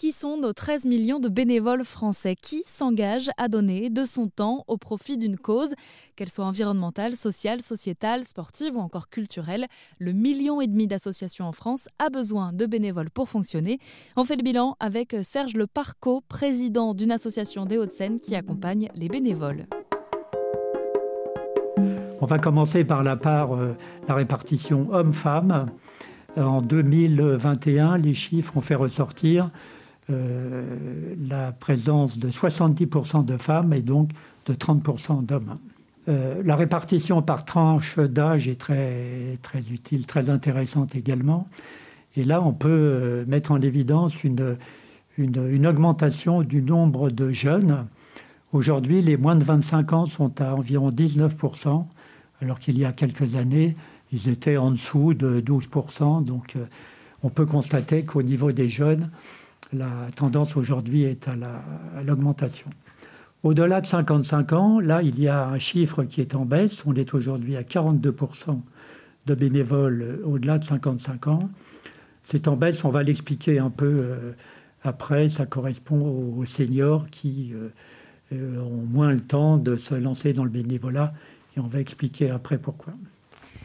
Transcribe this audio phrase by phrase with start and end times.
[0.00, 4.64] Qui sont nos 13 millions de bénévoles français qui s'engagent à donner de son temps
[4.66, 5.74] au profit d'une cause,
[6.16, 9.66] qu'elle soit environnementale, sociale, sociétale, sportive ou encore culturelle
[9.98, 13.78] Le million et demi d'associations en France a besoin de bénévoles pour fonctionner.
[14.16, 18.88] On fait le bilan avec Serge Le Parco, président d'une association des Hauts-de-Seine qui accompagne
[18.94, 19.66] les bénévoles.
[22.22, 23.76] On va commencer par la part, euh,
[24.08, 25.66] la répartition homme-femme.
[26.38, 29.50] En 2021, les chiffres ont fait ressortir
[30.10, 34.10] euh, la présence de 70% de femmes et donc
[34.46, 35.56] de 30% d'hommes.
[36.08, 41.46] Euh, la répartition par tranche d'âge est très, très utile, très intéressante également.
[42.16, 44.56] Et là, on peut euh, mettre en évidence une,
[45.16, 47.86] une, augmentation du nombre de jeunes.
[48.52, 51.84] Aujourd'hui, les moins de 25 ans sont à environ 19%,
[52.42, 53.76] alors qu'il y a quelques années,
[54.12, 56.24] ils étaient en dessous de 12%.
[56.24, 56.56] Donc,
[57.22, 59.10] on peut constater qu'au niveau des jeunes,
[59.72, 62.70] la tendance aujourd'hui est à l'augmentation.
[63.42, 66.82] Au-delà de 55 ans, là, il y a un chiffre qui est en baisse.
[66.84, 68.60] On est aujourd'hui à 42%
[69.26, 71.38] de bénévoles au-delà de 55 ans.
[72.22, 74.32] C'est en baisse, on va l'expliquer un peu euh,
[74.82, 75.28] après.
[75.28, 77.68] Ça correspond aux, seniors qui euh,
[78.34, 81.14] euh, ont moins le temps de se lancer dans le bénévolat.
[81.56, 82.92] Et on va expliquer après pourquoi.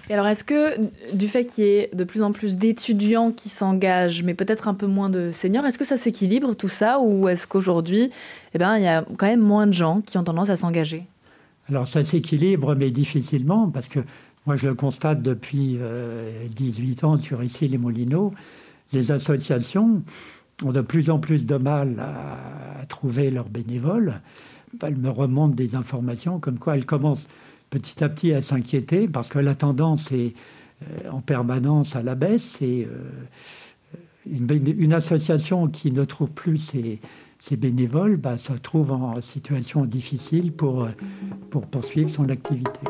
[0.09, 3.49] Et alors, est-ce que du fait qu'il y ait de plus en plus d'étudiants qui
[3.49, 6.99] s'engagent, mais peut-être un peu moins de seniors, est-ce que ça s'équilibre tout ça?
[6.99, 8.11] Ou est-ce qu'aujourd'hui,
[8.53, 11.05] eh ben, il y a quand même moins de gens qui ont tendance à s'engager?
[11.69, 13.99] Alors, ça s'équilibre, mais difficilement, parce que
[14.45, 15.79] moi, je le constate depuis
[16.55, 18.31] 18 euh, ans sur ici les Molinos.
[18.93, 20.03] Les associations
[20.63, 24.21] ont de plus en plus de mal à, trouver leurs bénévoles.
[24.83, 27.27] Elles me remontent des informations comme quoi elles commencent
[27.69, 30.33] petit à petit à s'inquiéter parce que la tendance est
[30.83, 32.97] euh, en permanence à la baisse et euh,
[34.25, 40.87] une, association qui ne trouve plus ses, bénévoles bah, se trouve en situation difficile euh,
[41.49, 42.81] pour poursuivre son activité.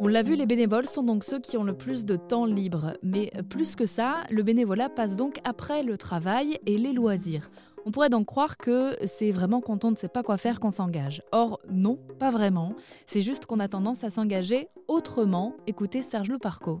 [0.00, 2.94] On l'a vu, les bénévoles sont donc ceux qui ont le plus de temps libre.
[3.02, 7.50] Mais plus que ça, le bénévolat passe donc après le travail et les loisirs.
[7.86, 10.70] On pourrait donc croire que c'est vraiment quand on ne sait pas quoi faire qu'on
[10.70, 11.22] s'engage.
[11.32, 12.74] Or, non, pas vraiment.
[13.06, 15.56] C'est juste qu'on a tendance à s'engager autrement.
[15.66, 16.80] Écoutez Serge Leparco.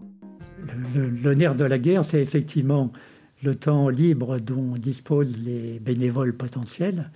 [0.94, 2.92] Le, nerf de la guerre, c'est effectivement
[3.42, 7.10] le temps libre dont disposent les bénévoles potentiels.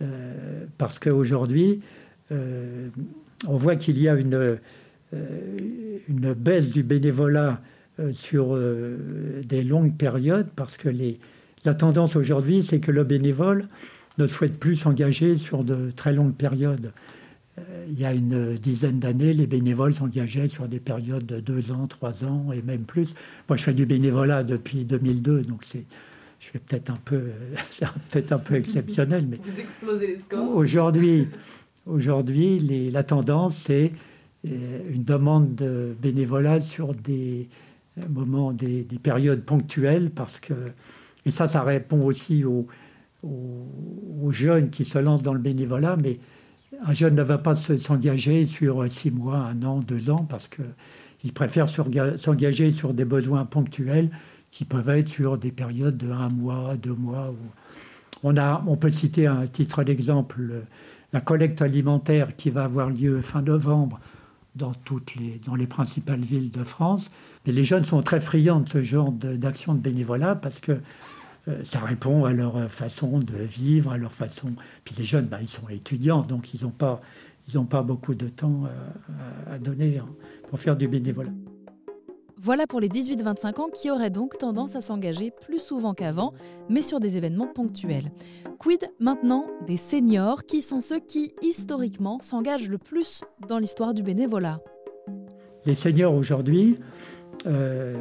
[0.00, 1.82] Euh, parce qu'aujourd'hui,
[2.32, 2.88] euh,
[3.46, 4.34] on voit qu'il y a une,
[5.12, 5.58] euh,
[6.08, 7.60] une baisse du bénévolat
[8.12, 8.58] sur
[9.44, 11.18] des longues périodes parce que les,
[11.64, 13.66] la tendance aujourd'hui, c'est que le bénévole
[14.18, 16.92] ne souhaite plus s'engager sur de très longues périodes.
[17.58, 21.72] Euh, il y a une dizaine d'années, les bénévoles s'engageaient sur des périodes de deux
[21.72, 23.14] ans, trois ans et même plus.
[23.48, 25.84] Moi, je fais du bénévolat depuis 2002, donc c'est,
[26.38, 27.24] je fais peut-être un peu,
[27.70, 30.54] c'est peut-être un peu exceptionnel, mais vous explosez les scores.
[30.54, 31.28] Aujourd'hui,
[31.86, 32.58] aujourd'hui,
[32.90, 33.92] la tendance c'est
[34.46, 37.48] euh, une demande de bénévolat sur des
[38.08, 40.54] moments, des périodes ponctuelles, parce que
[41.26, 42.66] et ça, ça répond aussi aux,
[44.30, 46.18] jeunes qui se lancent dans le bénévolat, mais
[46.86, 51.32] un jeune ne va pas s'engager sur six mois, un an, deux ans, parce qu'il
[51.32, 54.08] préfère s'engager sur des besoins ponctuels
[54.50, 57.34] qui peuvent être sur des périodes de un mois, deux mois.
[58.22, 60.62] On, a, on peut citer un titre d'exemple
[61.12, 64.00] la collecte alimentaire qui va avoir lieu fin novembre
[64.54, 67.10] dans, toutes les, dans les principales villes de France.
[67.46, 70.80] Mais les jeunes sont très friands de ce genre d'action de, bénévolat parce que
[71.48, 74.52] euh, ça répond à leur façon de vivre, à leur façon.
[74.84, 77.00] Puis les jeunes, bah, ils sont étudiants, donc ils n'ont pas,
[77.70, 80.00] pas beaucoup de temps euh, à, donner
[80.48, 81.32] pour faire du bénévolat.
[82.42, 86.32] Voilà pour les 18-25 ans qui auraient donc tendance à s'engager plus souvent qu'avant,
[86.70, 88.10] mais sur des événements ponctuels.
[88.58, 94.02] Quid maintenant des seniors, qui sont ceux qui, historiquement, s'engagent le plus dans l'histoire du
[94.02, 94.60] bénévolat?
[95.66, 96.76] Les seniors aujourd'hui,
[97.46, 97.94] euh,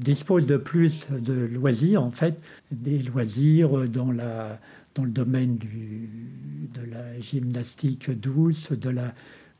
[0.00, 2.34] disposent de plus de loisirs, en fait,
[2.72, 9.14] des loisirs dans, le domaine de la gymnastique douce, de la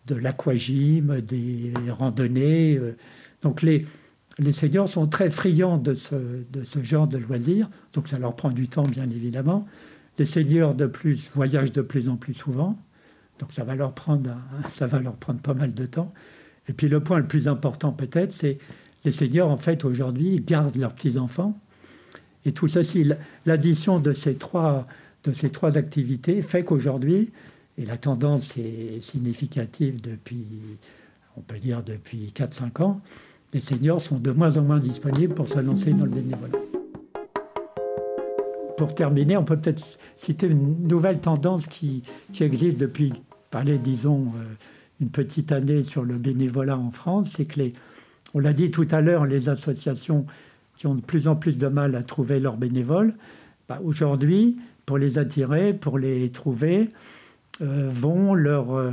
[0.08, 2.76] l'aquagym, des randonnées.
[2.76, 2.96] Euh.
[3.44, 3.86] Donc les,
[4.38, 6.16] les seniors sont très friands de ce,
[6.82, 9.66] genre de loisirs, donc ça leur prend du temps bien évidemment.
[10.18, 12.76] Les seniors de plus voyagent de plus en plus souvent,
[13.38, 14.34] donc ça va leur prendre,
[14.76, 16.12] ça va leur prendre pas mal de temps.
[16.68, 18.58] Et puis le point le plus important peut-être, c'est
[19.04, 21.58] les seniors, en fait, aujourd'hui, gardent leurs petits-enfants.
[22.46, 23.06] Et tout ceci,
[23.44, 24.86] l'addition de ces trois,
[25.24, 27.30] de ces trois activités fait qu'aujourd'hui,
[27.76, 30.46] et la tendance est significative depuis,
[31.36, 33.00] on peut dire depuis 4-5 ans,
[33.54, 36.58] les seniors sont de moins en moins disponibles pour se lancer dans le bénévolat.
[38.76, 42.02] pour terminer, on peut peut-être citer une nouvelle tendance qui,
[42.40, 43.12] existe depuis,
[43.50, 44.54] parler, disons, euh,
[45.00, 47.72] une petite année sur le bénévolat en France, c'est que les,
[48.34, 50.26] on l'a dit tout à l'heure, les associations
[50.76, 53.14] qui ont de plus en plus de mal à trouver leurs bénévoles,
[53.68, 56.88] bah, aujourd'hui, pour les attirer, pour les trouver,
[57.62, 58.90] euh, vont leur euh,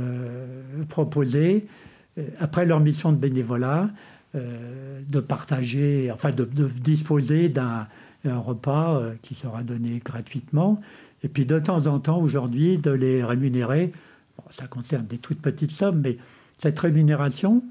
[0.88, 1.66] proposer,
[2.38, 3.90] après leur mission de bénévolat,
[4.34, 6.44] de partager, enfin de
[6.80, 7.86] disposer d'un
[8.24, 10.80] un repas euh, qui sera donné gratuitement.
[11.22, 13.92] Et puis de temps en temps, aujourd'hui, de les rémunérer.
[14.50, 16.18] ça concerne des toutes petites sommes, mais
[16.58, 17.62] cette rémunération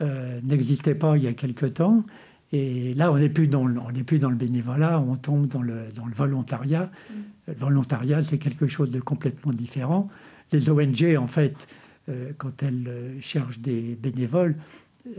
[0.00, 2.04] euh, n'existait pas il y a quelque temps.
[2.52, 5.86] Et là, on n'est plus, dans le, plus dans le bénévolat, on tombe dans le,
[5.94, 6.90] dans le volontariat.
[7.10, 7.14] Mm.
[7.48, 10.08] Le volontariat, c'est quelque chose de complètement différent.
[10.52, 11.66] Les ONG, en fait,
[12.08, 14.56] euh, quand elles cherchent des bénévoles,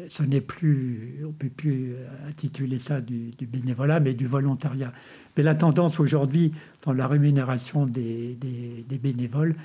[0.09, 1.95] ce n'est plus, on ne peut plus
[2.27, 4.91] intituler ça du, bénévolat, mais du volontariat.
[5.37, 6.53] Mais la tendance aujourd'hui
[6.83, 8.37] dans la rémunération des,
[9.01, 9.55] bénévoles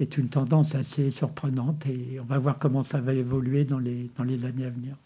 [0.00, 4.10] est une tendance assez surprenante et on va voir comment ça va évoluer dans les,
[4.16, 4.96] dans les années à venir.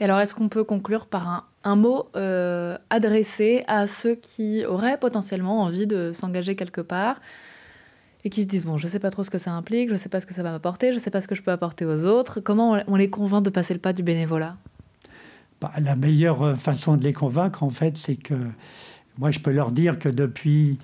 [0.00, 4.98] Et alors, est-ce qu'on peut conclure par un, mot euh, adressé à ceux qui auraient
[4.98, 7.20] potentiellement envie de s'engager quelque part?
[8.24, 10.08] Et qui se disent bon, je sais pas trop ce que ça implique, je sais
[10.08, 12.04] pas ce que ça va m'apporter, je sais pas ce que je peux apporter aux
[12.04, 12.40] autres.
[12.40, 14.56] Comment on les convainc de passer le pas du bénévolat?
[15.60, 18.34] Bah, La meilleure euh, façon de les convaincre, en fait, c'est que
[19.18, 20.78] moi, je peux leur dire que depuis,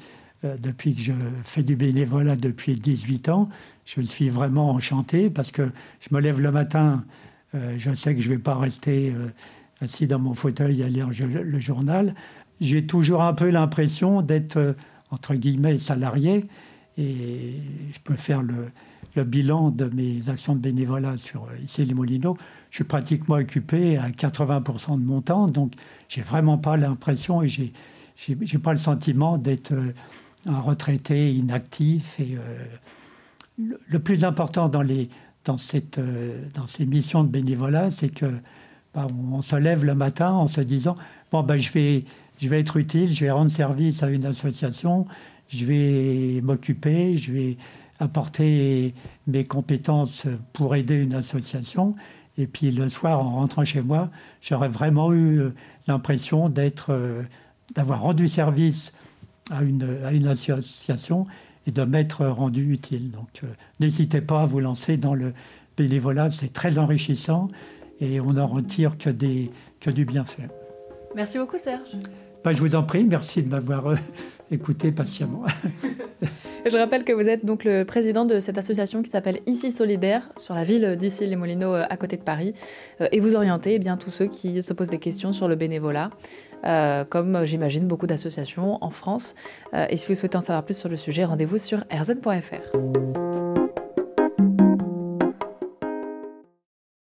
[0.45, 1.13] euh, que je
[1.45, 3.49] fais du bénévolat depuis 18 ans,
[3.85, 5.71] je suis vraiment enchanté parce que
[6.01, 7.05] je me lève le matin,
[7.55, 9.15] euh, je sais que je ne vais pas rester
[9.81, 12.15] assis dans mon fauteuil à lire le journal.
[12.61, 14.75] J'ai toujours un peu l'impression d'être,
[15.11, 16.45] entre guillemets, salarié
[16.99, 17.55] et
[17.93, 18.71] je peux faire le,
[19.25, 22.37] bilan de mes actions de bénévolat sur euh, ici les Molinos.
[22.71, 25.73] Je suis pratiquement occupé à 80% de mon temps, donc
[26.09, 27.73] j'ai vraiment pas l'impression et j'ai
[28.17, 29.93] j'ai pas le sentiment d'être euh,
[30.47, 32.19] un retraité inactif.
[32.21, 32.65] Et euh,
[33.89, 38.27] le, plus important dans ces missions de bénévolat, c'est que
[38.95, 40.97] bah, on se lève le matin en se disant
[41.31, 42.05] bon ben je vais
[42.51, 45.07] être utile, je vais rendre service à une association,
[45.49, 47.57] je vais m'occuper, je vais
[48.01, 48.95] apporter
[49.27, 51.97] mes compétences pour aider une association.
[52.37, 54.11] Et puis le soir, en rentrant chez moi,
[54.41, 55.43] j'aurais vraiment eu
[55.89, 57.23] l'impression d'être, euh,
[57.75, 58.93] d'avoir rendu service
[59.51, 61.27] à une, à une association
[61.67, 63.11] et de m'être rendu utile.
[63.11, 63.49] Donc euh,
[63.81, 65.33] n'hésitez pas à vous lancer dans le
[65.77, 67.49] bénévolat, c'est très enrichissant
[68.01, 69.51] et on n'en retire que, des,
[69.81, 70.49] que du bienfait.
[71.17, 71.97] Merci beaucoup Serge.
[72.45, 73.97] Ben, je vous en prie, merci de m'avoir...
[74.51, 75.43] Écoutez patiemment.
[76.67, 80.29] Je rappelle que vous êtes donc le président de cette association qui s'appelle Ici Solidaire
[80.37, 82.53] sur la ville d'Ici les Molinos euh, à côté de Paris
[83.01, 85.57] euh, et vous orientez eh bien tous ceux qui se posent des questions sur le
[85.57, 86.11] bénévolat
[86.67, 89.35] euh, comme j'imagine beaucoup d'associations en France
[89.89, 93.48] et si vous souhaitez en savoir plus sur le sujet rendez-vous sur rzn.fr.